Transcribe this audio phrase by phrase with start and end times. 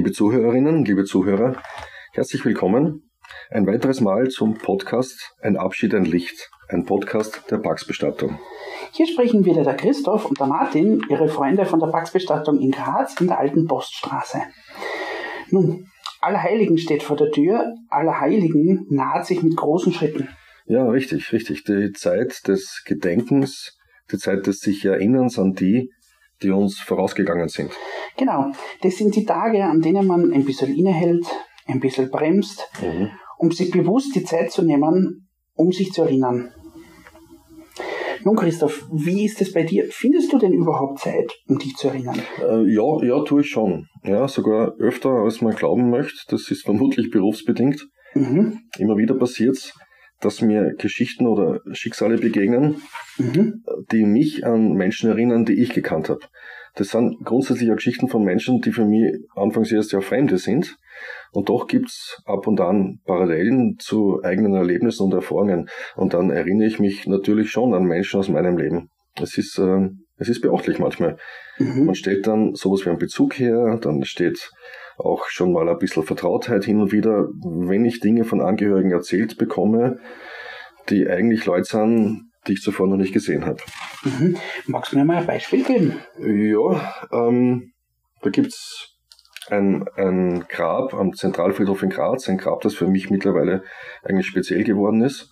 [0.00, 1.60] Liebe Zuhörerinnen, liebe Zuhörer,
[2.14, 3.10] herzlich willkommen
[3.50, 8.38] ein weiteres Mal zum Podcast Ein Abschied, ein Licht, ein Podcast der Pax-Bestattung.
[8.92, 13.20] Hier sprechen wieder der Christoph und der Martin, ihre Freunde von der Pax-Bestattung in Graz
[13.20, 14.40] in der alten Poststraße.
[15.50, 15.84] Nun,
[16.22, 20.30] Allerheiligen steht vor der Tür, Allerheiligen naht sich mit großen Schritten.
[20.64, 21.64] Ja, richtig, richtig.
[21.64, 23.76] Die Zeit des Gedenkens,
[24.10, 25.90] die Zeit des sich Erinnerns an die,
[26.42, 27.72] die uns vorausgegangen sind.
[28.16, 28.52] Genau,
[28.82, 31.26] das sind die Tage, an denen man ein bisschen innehält,
[31.66, 33.10] ein bisschen bremst, mhm.
[33.38, 36.52] um sich bewusst die Zeit zu nehmen, um sich zu erinnern.
[38.24, 39.86] Nun, Christoph, wie ist es bei dir?
[39.90, 42.20] Findest du denn überhaupt Zeit, um dich zu erinnern?
[42.38, 43.86] Äh, ja, ja, tue ich schon.
[44.04, 46.18] Ja, sogar öfter, als man glauben möchte.
[46.28, 47.86] Das ist vermutlich berufsbedingt.
[48.14, 48.58] Mhm.
[48.78, 49.72] Immer wieder passiert es,
[50.20, 52.82] dass mir Geschichten oder Schicksale begegnen,
[53.16, 53.64] mhm.
[53.90, 56.20] die mich an Menschen erinnern, die ich gekannt habe.
[56.74, 60.76] Das sind grundsätzlich auch Geschichten von Menschen, die für mich anfangs erst ja Fremde sind.
[61.32, 65.68] Und doch gibt's ab und an Parallelen zu eigenen Erlebnissen und Erfahrungen.
[65.96, 68.90] Und dann erinnere ich mich natürlich schon an Menschen aus meinem Leben.
[69.20, 71.16] Es ist, äh, es ist beachtlich manchmal.
[71.58, 71.86] Mhm.
[71.86, 74.50] Man stellt dann sowas wie einen Bezug her, dann steht
[75.04, 79.38] auch schon mal ein bisschen Vertrautheit hin und wieder, wenn ich Dinge von Angehörigen erzählt
[79.38, 79.98] bekomme,
[80.88, 83.58] die eigentlich Leute sind, die ich zuvor noch nicht gesehen habe.
[84.04, 84.36] Mhm.
[84.66, 86.00] Magst du mir mal ein Beispiel geben?
[86.18, 87.72] Ja, ähm,
[88.22, 88.96] da gibt's
[89.50, 93.62] ein, ein Grab am Zentralfriedhof in Graz, ein Grab, das für mich mittlerweile
[94.02, 95.30] eigentlich speziell geworden ist.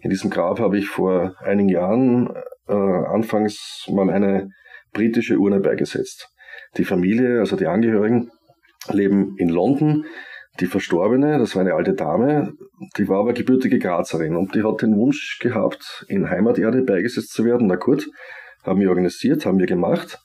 [0.00, 2.32] In diesem Grab habe ich vor einigen Jahren
[2.68, 4.48] äh, anfangs mal eine
[4.92, 6.28] britische Urne beigesetzt.
[6.76, 8.30] Die Familie, also die Angehörigen,
[8.92, 10.04] leben in London.
[10.60, 12.54] Die Verstorbene, das war eine alte Dame,
[12.96, 17.44] die war aber gebürtige Grazerin und die hat den Wunsch gehabt, in Heimaterde beigesetzt zu
[17.44, 17.68] werden.
[17.68, 18.08] Na gut,
[18.64, 20.18] haben wir organisiert, haben wir gemacht.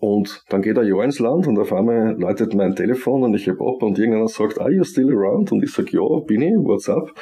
[0.00, 3.46] Und dann geht er Jahr ins Land und auf einmal läutet mein Telefon und ich
[3.48, 5.50] heb ab und irgendeiner sagt, are you still around?
[5.50, 7.12] Und ich sag, ja, bin ich, what's up?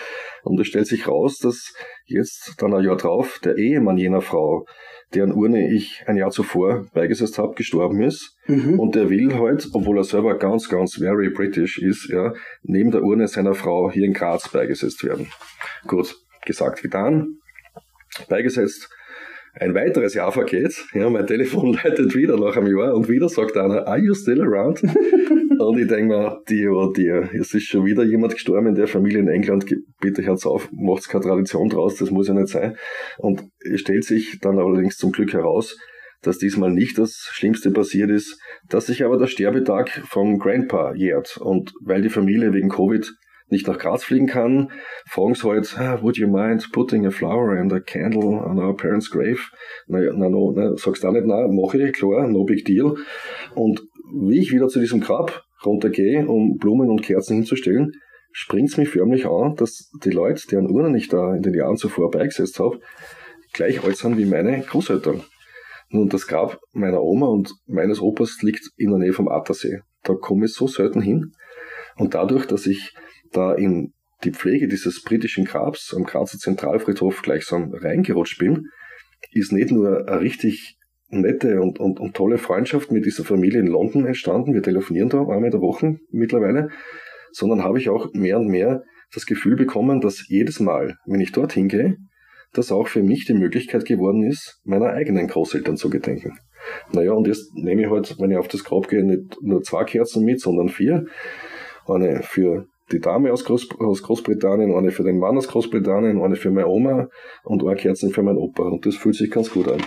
[0.43, 1.73] Und es stellt sich raus, dass
[2.05, 4.67] jetzt dann ein Jahr drauf der Ehemann jener Frau
[5.15, 8.37] deren Urne ich ein Jahr zuvor beigesetzt habe, gestorben ist.
[8.47, 8.79] Mhm.
[8.79, 12.33] Und der will halt, obwohl er selber ganz, ganz very British ist, ja,
[12.63, 15.29] neben der Urne seiner Frau hier in Graz beigesetzt werden.
[15.87, 17.39] Gut, gesagt, getan.
[18.29, 18.91] Beigesetzt.
[19.59, 23.57] Ein weiteres Jahr vergeht, ja, mein Telefon leitet wieder nach einem Jahr und wieder sagt
[23.57, 24.83] einer, are you still around?
[25.59, 28.87] und ich denke mir, die oh die, es ist schon wieder jemand gestorben in der
[28.87, 29.65] Familie in England,
[29.99, 32.77] bitte hört's auf, macht's keine Tradition draus, das muss ja nicht sein.
[33.17, 35.79] Und es stellt sich dann allerdings zum Glück heraus,
[36.21, 38.39] dass diesmal nicht das Schlimmste passiert ist,
[38.69, 41.39] dass sich aber der Sterbetag vom Grandpa jährt.
[41.39, 43.11] Und weil die Familie wegen Covid
[43.49, 44.71] nicht nach Graz fliegen kann,
[45.09, 48.77] fragen sie halt, ah, would you mind putting a flower and a candle on our
[48.77, 49.51] parents' grave?
[49.87, 52.97] Na, na, no, na, sagst du auch nicht, na, mach ich, klar, no big deal.
[53.55, 57.93] Und wie ich wieder zu diesem Grab runtergehe, um Blumen und Kerzen hinzustellen,
[58.33, 61.77] springt es mich förmlich an, dass die Leute, deren Urnen ich da in den Jahren
[61.77, 62.81] zuvor beigesetzt habe,
[63.53, 65.23] gleich alt sind wie meine Großeltern.
[65.89, 69.81] Nun, das Grab meiner Oma und meines Opas liegt in der Nähe vom Attersee.
[70.03, 71.33] Da komme ich so selten hin.
[71.97, 72.93] Und dadurch, dass ich
[73.37, 73.93] da in
[74.25, 78.69] die Pflege dieses britischen Grabs am Grazer Zentralfriedhof gleichsam reingerutscht bin,
[79.33, 80.77] ist nicht nur eine richtig
[81.09, 84.55] nette und, und, und tolle Freundschaft mit dieser Familie in London entstanden.
[84.55, 86.71] Wir telefonieren da einmal in der Woche mittlerweile,
[87.33, 88.83] sondern habe ich auch mehr und mehr
[89.15, 91.97] das Gefühl bekommen, dass jedes Mal, wenn ich dorthin gehe,
[92.53, 96.39] das auch für mich die Möglichkeit geworden ist, meiner eigenen Großeltern zu gedenken.
[96.93, 99.85] Naja, und jetzt nehme ich halt, wenn ich auf das Grab gehe, nicht nur zwei
[99.85, 101.07] Kerzen mit, sondern vier.
[101.87, 106.37] Eine für die Dame aus, Groß, aus Großbritannien, eine für den Mann aus Großbritannien, eine
[106.37, 107.09] für meine Oma
[107.45, 108.65] und eine Kerzen für meinen Opa.
[108.65, 109.83] Und das fühlt sich ganz gut an.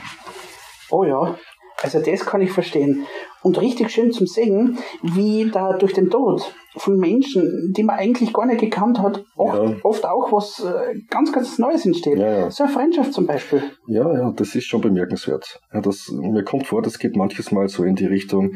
[0.92, 1.38] Oh ja,
[1.82, 3.06] also das kann ich verstehen.
[3.42, 8.34] Und richtig schön zum Sehen, wie da durch den Tod von Menschen, die man eigentlich
[8.34, 9.76] gar nicht gekannt hat, oft, ja.
[9.84, 12.18] oft auch was äh, ganz, ganz Neues entsteht.
[12.18, 12.52] Ja, ja.
[12.52, 13.64] So eine Freundschaft zum Beispiel.
[13.88, 15.62] Ja, ja, das ist schon bemerkenswert.
[15.74, 18.56] Ja, das, mir kommt vor, das geht manches Mal so in die Richtung,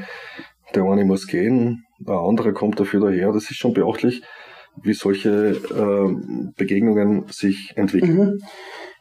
[0.76, 3.32] der eine muss gehen, der andere kommt dafür daher.
[3.32, 4.22] Das ist schon beachtlich,
[4.82, 8.16] wie solche äh, Begegnungen sich entwickeln.
[8.16, 8.40] Mhm.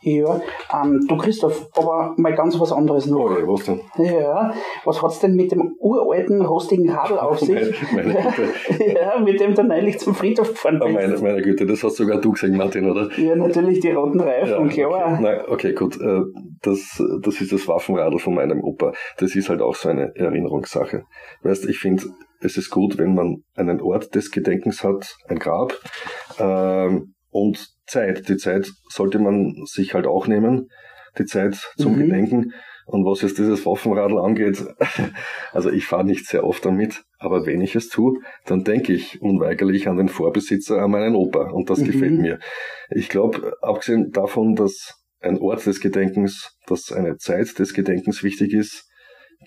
[0.04, 0.40] Ja,
[0.74, 3.30] ähm, du Christoph, aber mal ganz was anderes noch.
[3.30, 3.80] Okay, was denn?
[3.98, 4.52] Ja,
[4.84, 7.54] was hat's denn mit dem uralten, rostigen Radl auf sich?
[7.92, 8.94] meine, meine Güte.
[8.94, 10.90] ja, mit dem du neulich zum Friedhof gefahren bist.
[10.90, 13.16] Oh, meine, meine Güte, das hast sogar du gesehen, Martin, oder?
[13.16, 15.12] Ja, natürlich, die roten Reifen, ja, klar.
[15.12, 15.22] Okay.
[15.22, 16.22] Nein, okay, gut, äh,
[16.62, 18.92] das, das ist das Waffenradl von meinem Opa.
[19.18, 21.04] Das ist halt auch so eine Erinnerungssache.
[21.42, 22.02] Weißt, ich finde,
[22.44, 25.78] es ist gut, wenn man einen Ort des Gedenkens hat, ein Grab,
[26.38, 28.28] ähm, und Zeit.
[28.28, 30.68] Die Zeit sollte man sich halt auch nehmen,
[31.18, 32.00] die Zeit zum mhm.
[32.00, 32.52] Gedenken.
[32.86, 34.64] Und was jetzt dieses Waffenradl angeht,
[35.52, 39.22] also ich fahre nicht sehr oft damit, aber wenn ich es tue, dann denke ich
[39.22, 41.50] unweigerlich an den Vorbesitzer, an meinen Opa.
[41.50, 41.86] Und das mhm.
[41.86, 42.38] gefällt mir.
[42.90, 48.52] Ich glaube, abgesehen davon, dass ein Ort des Gedenkens, dass eine Zeit des Gedenkens wichtig
[48.52, 48.88] ist,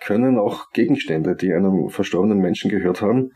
[0.02, 3.32] können auch Gegenstände, die einem verstorbenen Menschen gehört haben,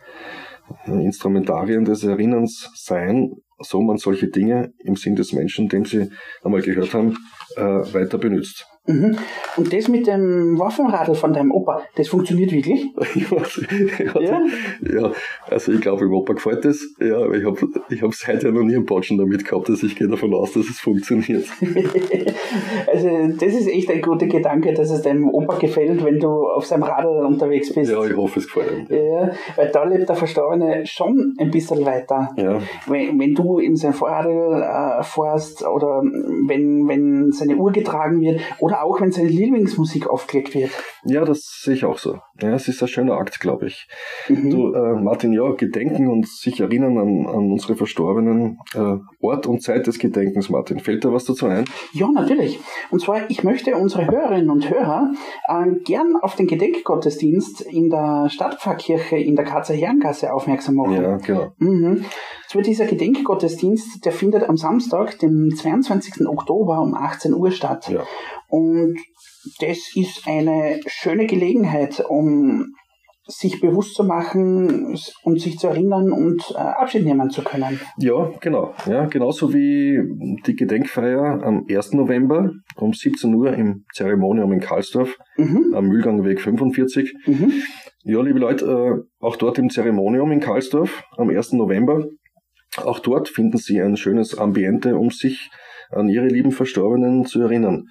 [0.85, 6.11] Instrumentarien des Erinnerns sein, so man solche Dinge im Sinn des Menschen, dem sie
[6.43, 7.17] einmal gehört haben,
[7.55, 8.68] äh, weiter benutzt.
[8.89, 9.15] Mhm.
[9.55, 12.85] Und das mit dem Waffenradl von deinem Opa, das funktioniert wirklich?
[14.19, 14.41] ja,
[14.81, 15.11] ja,
[15.47, 16.79] also ich glaube, im Opa gefällt das.
[16.99, 17.57] Ja, aber ich habe
[17.89, 20.67] ich hab seither noch nie einen Patschen damit gehabt, also ich gehe davon aus, dass
[20.67, 21.45] es funktioniert.
[22.91, 26.65] also das ist echt ein guter Gedanke, dass es deinem Opa gefällt, wenn du auf
[26.65, 27.91] seinem Radl unterwegs bist.
[27.91, 28.97] Ja, ich hoffe, es gefällt ihm.
[28.97, 32.29] Ja, weil da lebt der Verstorbene schon ein bisschen weiter.
[32.37, 32.59] Ja.
[32.87, 38.41] Wenn, wenn du in sein Vorradl äh, fährst oder wenn, wenn seine Uhr getragen wird
[38.57, 40.71] oder auch wenn seine Lieblingsmusik aufgelegt wird.
[41.05, 42.19] Ja, das sehe ich auch so.
[42.41, 43.87] Ja, es ist ein schöner Akt, glaube ich.
[44.27, 44.49] Mhm.
[44.49, 48.59] Du, äh, Martin, ja, gedenken und sich erinnern an, an unsere Verstorbenen.
[48.73, 50.79] Äh, Ort und Zeit des Gedenkens, Martin.
[50.79, 51.65] Fällt da was dazu ein?
[51.93, 52.59] Ja, natürlich.
[52.91, 55.11] Und zwar, ich möchte unsere Hörerinnen und Hörer
[55.47, 61.01] äh, gern auf den Gedenkgottesdienst in der Stadtpfarrkirche in der Katzer Herrengasse aufmerksam machen.
[61.01, 61.51] Ja, genau.
[61.57, 62.05] Mhm.
[62.51, 66.27] So dieser Gedenkgottesdienst, der findet am Samstag, dem 22.
[66.27, 67.87] Oktober um 18 Uhr statt.
[67.89, 68.03] Ja.
[68.47, 68.97] Und
[69.59, 72.73] das ist eine schöne Gelegenheit, um
[73.27, 77.79] sich bewusst zu machen und sich zu erinnern und äh, Abschied nehmen zu können.
[77.97, 78.73] Ja, genau.
[78.87, 79.99] Ja, genauso wie
[80.47, 81.93] die Gedenkfeier am 1.
[81.93, 85.73] November um 17 Uhr im Zeremonium in Karlsdorf mhm.
[85.75, 87.13] am Mühlgangweg 45.
[87.27, 87.53] Mhm.
[88.03, 91.53] Ja, liebe Leute, äh, auch dort im Zeremonium in Karlsdorf am 1.
[91.53, 92.07] November,
[92.85, 95.49] auch dort finden Sie ein schönes Ambiente, um sich
[95.91, 97.85] an Ihre lieben Verstorbenen zu erinnern.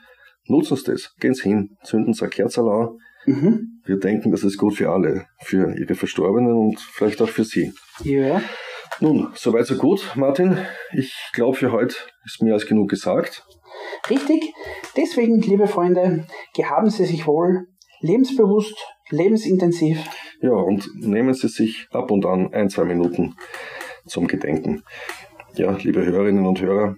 [0.46, 1.14] Nutzen Sie das.
[1.20, 2.98] Gehen Sie hin, zünden Sie ein Kerzerl an.
[3.26, 3.80] Mhm.
[3.84, 5.26] Wir denken, das ist gut für alle.
[5.42, 7.72] Für Ihre Verstorbenen und vielleicht auch für Sie.
[8.02, 8.40] Ja.
[9.00, 10.58] Nun, soweit so gut, Martin.
[10.92, 11.94] Ich glaube, für heute
[12.24, 13.44] ist mehr als genug gesagt.
[14.08, 14.52] Richtig.
[14.96, 17.66] Deswegen, liebe Freunde, gehaben Sie sich wohl,
[18.00, 18.76] lebensbewusst,
[19.10, 19.98] lebensintensiv.
[20.40, 23.34] Ja, und nehmen Sie sich ab und an ein, zwei Minuten
[24.08, 24.82] zum Gedenken.
[25.54, 26.96] Ja, liebe Hörerinnen und Hörer,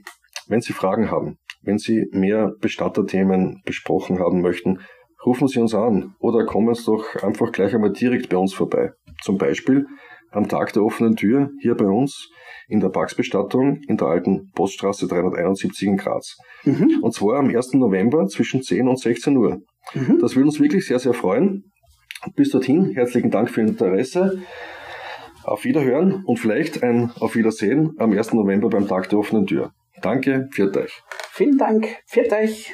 [0.48, 4.80] wenn Sie Fragen haben, wenn Sie mehr Bestatterthemen besprochen haben möchten,
[5.24, 8.92] rufen Sie uns an oder kommen Sie doch einfach gleich einmal direkt bei uns vorbei.
[9.22, 9.86] Zum Beispiel
[10.30, 12.30] am Tag der offenen Tür hier bei uns
[12.68, 16.36] in der Parksbestattung in der alten Poststraße 371 in Graz.
[16.64, 17.00] Mhm.
[17.02, 17.74] Und zwar am 1.
[17.74, 19.60] November zwischen 10 und 16 Uhr.
[19.92, 20.18] Mhm.
[20.20, 21.64] Das würde uns wirklich sehr, sehr freuen.
[22.36, 24.42] Bis dorthin, herzlichen Dank für Ihr Interesse.
[25.50, 28.34] Auf Wiederhören und vielleicht ein Auf Wiedersehen am 1.
[28.34, 29.72] November beim Tag der offenen Tür.
[30.00, 31.02] Danke, pfiat euch.
[31.32, 32.72] Vielen Dank, pfiat euch.